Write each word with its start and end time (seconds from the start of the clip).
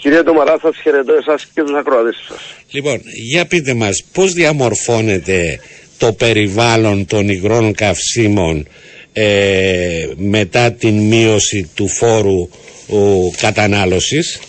Κύριε 0.00 0.22
Τομαρά, 0.22 0.58
σας 0.62 0.76
χαιρετώ 0.82 1.12
εσάς 1.12 1.46
και 1.54 1.62
τους 1.62 1.74
ακροατές 1.74 2.16
σας. 2.28 2.38
Λοιπόν, 2.70 3.00
για 3.32 3.46
πείτε 3.46 3.74
μας, 3.74 4.04
πώς 4.12 4.32
διαμορφώνεται 4.32 5.60
το 5.98 6.12
περιβάλλον 6.12 7.06
των 7.06 7.28
υγρών 7.28 7.74
καυσίμων 7.74 8.68
ε, 9.12 10.06
μετά 10.16 10.72
την 10.72 10.98
μείωση 10.98 11.70
του 11.74 11.88
φόρου 11.88 12.48
ο, 12.88 13.30
κατανάλωσης; 13.40 14.40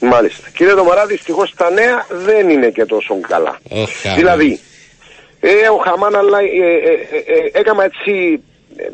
Μάλιστα. 0.00 0.48
Κύριε 0.56 0.74
Τομαρά, 0.74 1.06
δυστυχώς 1.06 1.54
τα 1.56 1.70
νέα 1.70 2.06
δεν 2.10 2.48
είναι 2.48 2.70
και 2.70 2.84
τόσο 2.84 3.20
καλά. 3.20 3.60
δηλαδή, 4.16 4.60
ε, 5.40 5.68
ο 5.68 5.76
Χαμάν, 5.76 6.14
αλλά 6.14 6.38
ε, 6.38 6.42
ε, 6.42 7.16
ε, 7.32 7.58
έκανα 7.58 7.84
έτσι 7.84 8.40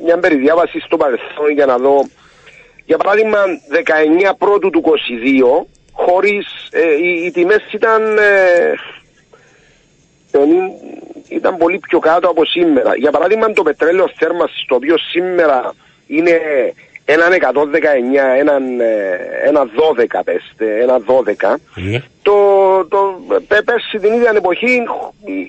μια 0.05 0.18
περιδιάβαση 0.18 0.79
στο 0.80 0.96
παρελθόν 0.96 1.50
για 1.55 1.66
να 1.66 1.77
δω 1.77 2.05
για 2.91 2.98
παράδειγμα 2.98 3.38
19 4.30 4.32
πρώτου 4.38 4.70
του 4.70 4.82
22 4.84 5.66
χωρίς 5.93 6.46
οι, 7.02 7.24
οι 7.24 7.30
τιμές 7.30 7.62
ήταν 7.73 8.02
ήταν 11.28 11.56
πολύ 11.56 11.78
πιο 11.78 11.98
κάτω 11.98 12.28
από 12.28 12.45
σήμερα. 12.45 12.97
Για 12.97 13.11
παράδειγμα 13.11 13.52
το 13.52 13.62
πετρέλαιο 13.62 14.11
θέρμανσης 14.16 14.64
το 14.66 14.74
οποίο 14.74 14.98
σήμερα 14.98 15.74
είναι 16.06 16.41
έναν 17.05 17.30
119, 17.33 17.37
έναν, 18.38 18.62
ένα 19.45 19.62
12 19.62 20.20
πέστε, 20.25 20.80
ένα 20.83 21.00
12. 21.06 21.55
Ναι. 21.75 22.02
Το, 22.22 22.36
το 22.88 23.20
πέρσι 23.64 23.98
την 23.98 24.12
ίδια 24.12 24.33
εποχή 24.36 24.83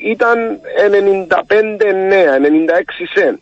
ήταν 0.03 0.59
95 1.27 1.93
νέα, 2.07 2.37
96 2.37 2.41
σεν. 3.13 3.39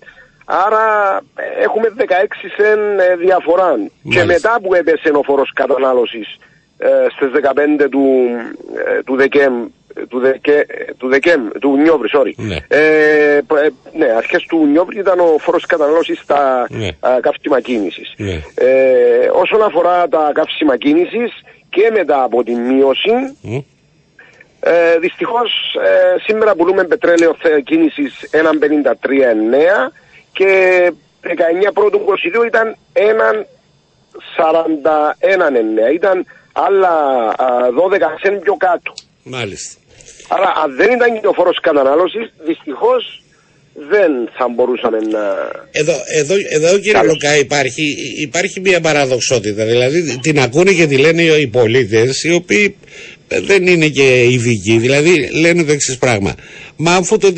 Άρα 0.52 1.20
έχουμε 1.60 1.94
16 1.98 2.04
σεν 2.58 2.80
διαφορά. 3.20 3.76
Και 4.10 4.24
μετά 4.24 4.60
που 4.64 4.74
έπεσε 4.74 5.10
ο 5.14 5.24
φόρος 5.24 5.52
κατανάλωσης 5.54 6.38
ε, 6.78 6.88
στις 7.16 7.30
15 7.84 7.88
του, 7.90 8.06
ε, 8.88 9.04
του 9.04 9.16
Δεκέμβρη 9.16 9.74
του, 10.10 10.20
Δεκέ, 10.20 10.66
του, 10.98 11.08
Δεκέμ, 11.08 11.48
του 11.60 11.78
Νιόβρη, 11.78 12.10
sorry. 12.14 12.34
Ναι. 12.36 12.58
Ε, 12.68 13.38
ε, 13.38 13.42
ναι, 13.98 14.06
αρχές 14.18 14.44
του 14.44 14.66
Νιόβρη 14.66 15.00
ήταν 15.00 15.20
ο 15.20 15.38
φόρος 15.40 15.66
κατανάλωσης 15.66 16.20
στα 16.20 16.68
ναι. 16.70 16.88
καύσιμα 17.22 17.62
κίνησης. 17.62 18.14
Ναι. 18.18 18.42
Ε, 18.56 19.30
όσον 19.34 19.64
αφορά 19.64 20.08
τα 20.08 20.32
καύσιμα 20.34 20.78
κίνησης 20.78 21.32
και 21.70 21.92
μετά 21.94 22.24
από 22.24 22.44
την 22.44 22.60
μείωση, 22.60 23.12
mm. 23.44 23.64
ε, 24.60 25.00
δυστυχώς 25.00 25.76
ε, 25.84 26.20
σήμερα 26.20 26.56
πουλούμε 26.56 26.84
πετρέλαιο 26.84 27.36
κίνησης 27.64 28.30
1,53,9 28.32 29.92
και 30.40 30.52
19 31.24 31.28
πρώτου 31.74 32.00
22 32.44 32.48
ήταν 32.48 32.76
1,41,9. 32.94 35.94
Ήταν 35.94 36.26
άλλα 36.54 36.92
12 37.36 37.38
σεν 38.22 38.40
πιο 38.40 38.56
κάτω. 38.56 38.94
Μάλιστα. 39.24 39.80
Άρα 40.28 40.54
αν 40.64 40.76
δεν 40.76 40.92
ήταν 40.92 41.22
και 41.22 41.28
ο 41.28 41.34
φόρος 41.34 41.60
κατανάλωσης, 41.60 42.34
δυστυχώς 42.46 43.24
δεν 43.74 44.30
θα 44.38 44.48
μπορούσαμε 44.48 44.98
να... 44.98 45.20
Εδώ, 45.72 45.94
εδώ, 46.20 46.36
εδώ 46.50 46.80
κύριε 46.80 47.04
Λουκά 47.04 47.38
υπάρχει, 47.38 47.96
υπάρχει 48.22 48.60
μια 48.60 48.82
παραδοξότητα. 48.82 49.66
Δηλαδή 49.66 50.20
την 50.22 50.40
ακούνε 50.40 50.72
και 50.72 50.88
τη 50.88 50.98
λένε 50.98 51.22
οι 51.22 51.48
πολίτες 51.48 52.24
οι 52.24 52.34
οποίοι 52.34 52.78
δεν 53.30 53.68
είναι 53.68 53.88
και 53.88 54.24
ειδικοί. 54.32 54.78
Δηλαδή 54.78 55.30
λένε 55.32 55.64
το 55.64 55.72
εξής 55.72 55.98
πράγμα. 55.98 56.36
Μα 56.76 56.96
αφού 56.96 57.18
το, 57.18 57.34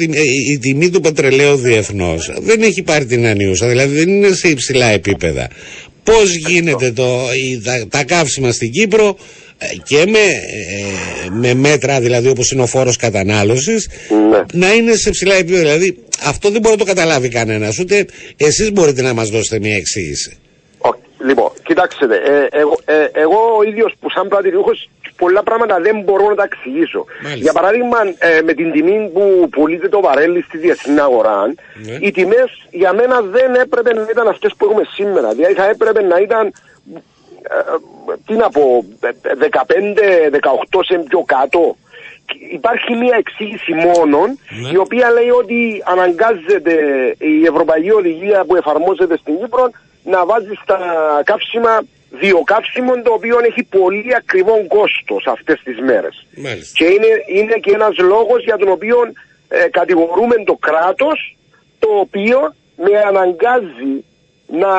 η, 0.49 0.57
τιμή 0.57 0.89
του 0.89 1.01
πετρελαίου 1.01 1.55
διεθνώς 1.55 2.31
δεν 2.41 2.61
έχει 2.61 2.81
πάρει 2.81 3.05
την 3.05 3.25
ανίουσα, 3.25 3.67
δηλαδή 3.67 3.97
δεν 3.97 4.09
είναι 4.09 4.33
σε 4.33 4.47
υψηλά 4.47 4.85
επίπεδα. 4.85 5.47
Πώς 6.03 6.35
γίνεται 6.35 6.91
το, 6.91 7.19
τα, 7.63 7.87
τα 7.89 8.03
καύσιμα 8.03 8.51
στην 8.51 8.71
Κύπρο 8.71 9.17
ε, 9.57 9.65
και 9.83 10.05
με, 10.07 10.19
ε, 10.19 11.29
με 11.31 11.53
μέτρα 11.53 11.99
δηλαδή 12.01 12.27
όπως 12.27 12.51
είναι 12.51 12.61
ο 12.61 12.67
φόρος 12.67 12.95
κατανάλωσης 12.95 13.87
ναι. 14.29 14.43
να 14.53 14.73
είναι 14.73 14.95
σε 14.95 15.09
ψηλά 15.09 15.35
επίπεδα. 15.35 15.61
Δηλαδή 15.61 15.97
αυτό 16.23 16.49
δεν 16.49 16.61
μπορεί 16.61 16.73
να 16.73 16.85
το 16.85 16.85
καταλάβει 16.85 17.29
κανένας 17.29 17.79
ούτε 17.79 18.05
εσείς 18.37 18.71
μπορείτε 18.71 19.01
να 19.01 19.13
μας 19.13 19.29
δώσετε 19.29 19.59
μια 19.59 19.75
εξήγηση. 19.75 20.37
Λοιπόν, 21.23 21.51
κοιτάξτε, 21.63 22.05
ε, 22.05 22.47
εγώ, 22.51 22.77
ε, 22.85 23.07
εγώ 23.11 23.55
ο 23.57 23.63
ίδιος 23.63 23.93
που 23.99 24.09
σαν 24.09 24.27
πρατηριούχος 24.27 24.89
πολλά 25.15 25.43
πράγματα 25.43 25.79
δεν 25.79 26.01
μπορώ 26.01 26.27
να 26.29 26.35
τα 26.35 26.43
εξηγήσω. 26.43 27.05
Για 27.35 27.53
παράδειγμα, 27.53 27.97
ε, 28.17 28.41
με 28.41 28.53
την 28.53 28.71
τιμή 28.71 29.09
που 29.13 29.49
πουλείται 29.51 29.89
το 29.89 30.01
βαρέλι 30.01 30.41
στη 30.41 30.57
διεθνή 30.57 30.99
αγορά, 30.99 31.45
ναι. 31.45 31.97
οι 31.99 32.11
τιμές 32.11 32.67
για 32.71 32.93
μένα 32.93 33.21
δεν 33.21 33.55
έπρεπε 33.55 33.93
να 33.93 34.07
ήταν 34.11 34.27
αυτές 34.27 34.53
που 34.57 34.65
έχουμε 34.65 34.83
σήμερα. 34.93 35.33
Δηλαδή 35.33 35.53
θα 35.53 35.65
έπρεπε 35.69 36.01
να 36.01 36.17
ήταν 36.17 36.53
τι 38.25 38.33
να 38.33 38.49
πω, 38.49 38.85
15-18 38.99 40.79
σε 40.85 40.97
πιο 40.97 41.23
κάτω. 41.25 41.75
Υπάρχει 42.51 42.95
μια 42.95 43.15
εξήγηση 43.17 43.73
μόνον 43.73 44.39
ναι. 44.61 44.69
η 44.71 44.77
οποία 44.77 45.09
λέει 45.11 45.29
ότι 45.29 45.83
αναγκάζεται 45.85 46.75
η 47.17 47.45
Ευρωπαϊκή 47.45 47.91
Οδηγία 47.91 48.45
που 48.45 48.55
εφαρμόζεται 48.55 49.17
στην 49.17 49.39
Κύπρο 49.39 49.69
να 50.03 50.25
βάζεις 50.25 50.59
στα 50.63 50.79
καύσιμα 51.23 51.81
βιοκαύσιμο 52.11 53.01
το 53.01 53.13
οποίο 53.13 53.37
έχει 53.49 53.63
πολύ 53.63 54.15
ακριβό 54.15 54.65
κόστος 54.67 55.27
αυτές 55.27 55.61
τις 55.63 55.79
μέρες. 55.79 56.25
Και 56.73 56.85
είναι, 56.85 57.07
είναι 57.27 57.53
και 57.53 57.71
ένας 57.73 57.97
λόγος 57.97 58.43
για 58.43 58.57
τον 58.57 58.69
οποίο 58.69 58.97
ε, 59.47 59.69
κατηγορούμε 59.69 60.35
το 60.45 60.55
κράτος 60.55 61.37
το 61.79 61.87
οποίο 61.99 62.53
με 62.75 62.99
αναγκάζει 63.07 64.03
να 64.47 64.73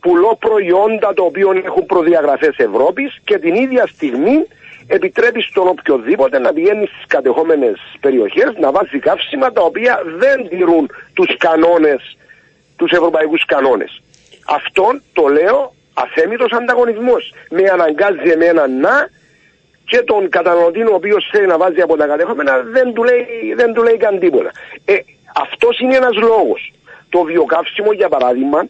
πουλώ 0.00 0.36
προϊόντα 0.40 1.14
το 1.14 1.22
οποίο 1.22 1.50
έχουν 1.64 1.86
προδιαγραφές 1.86 2.56
Ευρώπης 2.56 3.20
και 3.24 3.38
την 3.38 3.54
ίδια 3.54 3.86
στιγμή 3.86 4.46
επιτρέπει 4.86 5.42
στον 5.42 5.68
οποιοδήποτε 5.68 6.38
να 6.38 6.52
πηγαίνει 6.52 6.86
στις 6.86 7.04
κατεχόμενες 7.06 7.78
περιοχές 8.00 8.52
να 8.60 8.70
βάζει 8.70 8.98
καύσιμα 8.98 9.52
τα 9.52 9.62
οποία 9.62 10.02
δεν 10.18 10.48
τηρούν 10.48 10.90
τους 11.14 11.36
κανόνες, 11.36 12.16
τους 12.76 12.90
ευρωπαϊκούς 12.90 13.44
κανόνες. 13.44 14.02
Αυτόν 14.58 15.02
το 15.12 15.26
λέω 15.26 15.74
αθέμητος 15.94 16.52
ανταγωνισμός. 16.52 17.34
Με 17.50 17.62
αναγκάζει 17.72 18.30
εμένα 18.30 18.68
να 18.68 19.08
και 19.84 20.02
τον 20.02 20.28
καταναλωτή 20.28 20.82
ο 20.82 20.94
οποίος 20.94 21.28
θέλει 21.32 21.46
να 21.46 21.58
βάζει 21.58 21.80
από 21.80 21.96
τα 21.96 22.06
κατεχόμενα 22.06 22.62
δεν 22.62 22.92
του 22.92 23.02
λέει, 23.04 23.26
δεν 23.56 23.72
του 23.72 23.82
λέει 23.82 23.96
καν 23.96 24.18
τίποτα. 24.18 24.50
Ε, 24.84 24.94
αυτός 25.34 25.78
είναι 25.78 25.96
ένας 25.96 26.16
λόγος. 26.16 26.72
Το 27.08 27.22
βιοκαύσιμο 27.22 27.92
για 27.92 28.08
παράδειγμα 28.08 28.66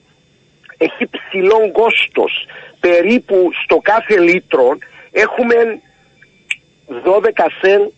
έχει 0.79 1.09
ψηλό 1.11 1.71
κόστος. 1.73 2.47
Περίπου 2.81 3.51
στο 3.65 3.77
κάθε 3.83 4.21
λίτρο 4.21 4.79
έχουμε 5.11 5.55
12 7.05 7.47
σεν 7.61 7.93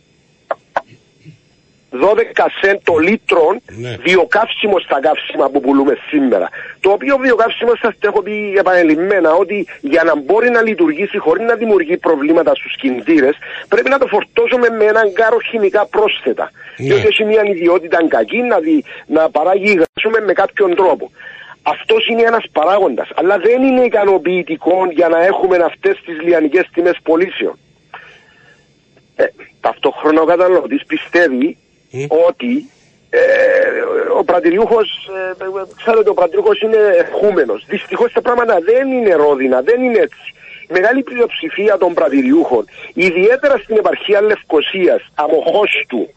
12 1.92 2.47
σεν 2.60 2.80
το 2.82 2.97
λίτρο 2.97 3.56
ναι. 3.76 3.97
βιοκαύσιμο 4.03 4.78
στα 4.78 5.00
καύσιμα 5.00 5.48
που 5.50 5.60
πουλούμε 5.60 5.97
σήμερα. 6.08 6.48
Το 6.80 6.91
οποίο 6.91 7.16
βιοκαύσιμο 7.16 7.72
σας 7.80 7.94
το 7.98 8.08
έχω 8.08 8.22
πει 8.22 8.54
επανελειμμένα 8.58 9.32
ότι 9.32 9.66
για 9.80 10.03
να 10.03 10.16
μπορεί 10.16 10.50
να 10.50 10.62
λειτουργήσει 10.62 11.19
χωρίς 11.19 11.47
να 11.47 11.54
δημιουργεί 11.54 11.97
προβλήματα 11.97 12.54
στους 12.54 12.76
κινητήρες 12.76 13.36
πρέπει 13.69 13.88
να 13.88 13.98
το 13.98 14.06
φορτώσουμε 14.06 14.69
με 14.69 14.84
έναν 14.84 15.12
κάρο 15.12 15.38
χημικά 15.50 15.86
πρόσθετα. 15.86 16.50
Ναι. 16.76 16.86
Διότι 16.86 17.06
έχει 17.06 17.25
μια 17.25 17.42
ιδιότητα 17.44 18.06
κακή 18.09 18.42
να, 18.42 18.59
δι, 18.59 18.84
να 19.06 19.30
παράγει 19.30 19.80
με 20.26 20.32
κάποιον 20.32 20.74
τρόπο. 20.74 21.10
Αυτός 21.62 22.06
είναι 22.06 22.22
ένας 22.22 22.44
παράγοντας. 22.53 23.09
Αλλά 23.14 23.38
δεν 23.38 23.62
είναι 23.62 23.84
ικανοποιητικός 23.84 24.88
για 24.91 25.09
να 25.09 25.24
έχουμε 25.24 25.56
αυτές 25.56 26.00
τις 26.04 26.20
λιανικές 26.22 26.69
τιμές 26.72 26.98
πωλήσεων. 27.03 27.59
Ε, 29.16 29.24
ταυτόχρονα 29.60 30.20
ο 30.20 30.24
καταναλωτής 30.24 30.84
πιστεύει 30.86 31.56
ότι 32.26 32.70
ε, 33.10 33.20
ο 34.19 34.25
πρατηριούχο, 34.25 34.80
ε, 34.80 35.34
ξέρετε, 35.76 36.10
ο 36.10 36.14
πρατηριούχο 36.14 36.53
είναι 36.62 36.76
ευχούμενο. 36.98 37.60
Δυστυχώς 37.66 38.12
τα 38.12 38.20
πράγματα 38.20 38.58
δεν 38.60 38.92
είναι 38.92 39.14
ρόδινα, 39.14 39.60
δεν 39.60 39.82
είναι 39.82 39.98
έτσι. 39.98 40.34
Η 40.62 40.72
μεγάλη 40.72 41.03
πλειοψηφία 41.03 41.78
των 41.78 41.94
πρατηριούχων, 41.94 42.65
ιδιαίτερα 42.94 43.56
στην 43.56 43.77
επαρχία 43.77 44.21
Λευκοσίας, 44.22 45.03
Αμοχώστου 45.15 46.09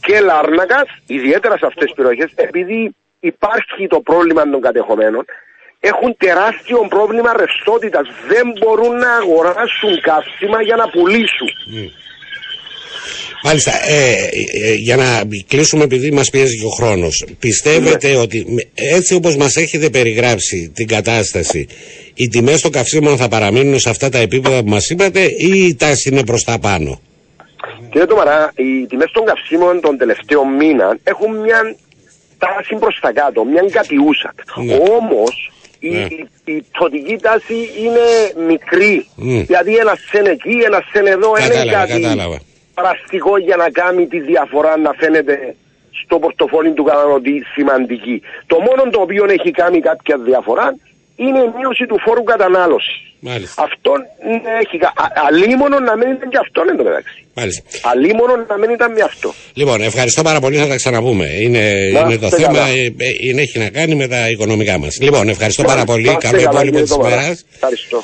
και 0.00 0.20
Λάρνακας, 0.20 0.88
ιδιαίτερα 1.06 1.56
σε 1.58 1.66
αυτές 1.66 1.84
τις 1.84 1.94
περιοχές, 1.94 2.32
επειδή 2.34 2.94
υπάρχει 3.20 3.86
το 3.86 4.00
πρόβλημα 4.00 4.50
των 4.50 4.60
κατεχομένων, 4.60 5.24
έχουν 5.80 6.16
τεράστιο 6.16 6.86
πρόβλημα 6.88 7.32
ρευστότητας. 7.36 8.08
Δεν 8.28 8.52
μπορούν 8.58 8.96
να 8.96 9.10
αγοράσουν 9.12 10.00
καύσιμα 10.00 10.62
για 10.62 10.76
να 10.76 10.88
πουλήσουν. 10.88 11.48
Mm. 11.48 12.03
Μάλιστα, 13.46 13.72
ε, 13.88 14.12
ε, 14.64 14.74
για 14.74 14.96
να 14.96 15.22
κλείσουμε 15.48 15.84
επειδή 15.84 16.10
μας 16.10 16.30
πιέζει 16.30 16.58
και 16.58 16.66
ο 16.66 16.68
χρόνος. 16.68 17.24
Πιστεύετε 17.38 18.08
ναι. 18.08 18.16
ότι 18.16 18.44
έτσι 18.74 19.14
όπως 19.14 19.36
μας 19.36 19.56
έχετε 19.56 19.90
περιγράψει 19.90 20.72
την 20.74 20.86
κατάσταση, 20.88 21.66
οι 22.14 22.28
τιμές 22.28 22.60
των 22.60 22.70
καυσίμων 22.70 23.16
θα 23.16 23.28
παραμείνουν 23.28 23.78
σε 23.78 23.90
αυτά 23.90 24.08
τα 24.08 24.18
επίπεδα 24.18 24.62
που 24.62 24.68
μας 24.68 24.90
είπατε 24.90 25.20
ή 25.20 25.66
η 25.66 25.74
τάση 25.74 26.08
είναι 26.08 26.24
προς 26.24 26.44
τα 26.44 26.58
πάνω; 26.58 27.00
Κύριε 27.90 28.06
Τωμαρά, 28.06 28.52
οι 28.56 28.86
τιμές 28.86 29.10
των 29.10 29.24
καυσίμων 29.24 29.80
των 29.80 29.96
τελευταίων 29.96 30.48
μήνων 30.54 31.00
έχουν 31.04 31.36
μια 31.36 31.76
τάση 32.38 32.74
προς 32.80 32.98
τα 33.00 33.12
κάτω, 33.12 33.44
μια 33.44 33.64
κατιούσα. 33.70 34.34
Ναι. 34.64 34.74
Όμως 34.74 35.52
Η, 35.78 35.88
ναι. 35.88 36.06
η, 36.44 36.64
πτωτική 36.72 37.16
τάση 37.16 37.54
είναι 37.54 38.46
μικρή. 38.46 39.06
Mm. 39.18 39.44
Δηλαδή 39.46 39.76
ένας 39.76 39.98
σεν 40.10 40.26
εκεί, 40.26 40.56
ένας 40.66 40.84
σεν 40.92 41.06
εδώ, 41.06 41.32
είναι 41.38 41.70
κάτι 41.70 42.00
πραστικό 42.74 43.38
για 43.38 43.56
να 43.56 43.70
κάνει 43.70 44.06
τη 44.06 44.20
διαφορά 44.20 44.76
να 44.76 44.92
φαίνεται 44.92 45.54
στο 46.04 46.18
πορτοφόλι 46.18 46.72
του 46.72 46.84
καταναλωτή 46.84 47.42
σημαντική. 47.54 48.22
Το 48.46 48.56
μόνο 48.66 48.90
το 48.90 49.00
οποίο 49.00 49.24
έχει 49.28 49.50
κάνει 49.50 49.80
κάποια 49.80 50.16
διαφορά 50.18 50.76
είναι 51.16 51.38
η 51.38 51.50
μείωση 51.56 51.86
του 51.86 51.98
φόρου 52.04 52.22
κατανάλωσης. 52.22 52.96
Μάλιστα. 53.26 53.62
Αυτό 53.62 53.92
έχει. 54.62 54.78
Αλίμονο 55.28 55.78
να 55.80 55.96
μην 55.96 56.08
ήταν 56.10 56.28
και 56.28 56.38
αυτό 56.40 56.62
εν 56.70 56.76
τω 56.76 56.82
μεταξύ. 56.82 57.26
Μάλιστα. 57.34 57.62
Αλίμονο 57.82 58.34
να 58.48 58.58
μην 58.58 58.70
ήταν 58.70 58.92
με 58.92 59.00
αυτό. 59.00 59.34
Λοιπόν, 59.54 59.80
ευχαριστώ 59.80 60.22
πάρα 60.22 60.40
πολύ. 60.40 60.56
Θα 60.56 60.66
τα 60.66 60.76
ξαναπούμε. 60.76 61.26
Είναι, 61.40 61.64
είναι 62.04 62.18
το 62.18 62.28
θέμα. 62.28 62.58
Ε, 62.58 62.84
ε, 62.84 63.10
είναι, 63.20 63.42
έχει 63.42 63.58
να 63.58 63.68
κάνει 63.68 63.94
με 63.94 64.06
τα 64.08 64.30
οικονομικά 64.30 64.78
μας. 64.78 64.98
Λοιπόν, 65.00 65.28
ευχαριστώ 65.28 65.62
πάρα 65.62 65.84
πολύ. 65.84 66.16
Καλό 66.20 66.40
υπόλοιπο 66.40 66.80
της 66.80 66.94
ημέρας. 66.94 67.44
Ευχαριστώ. 67.54 68.02